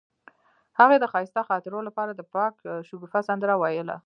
[0.79, 2.55] هغې د ښایسته خاطرو لپاره د پاک
[2.87, 3.95] شګوفه سندره ویله.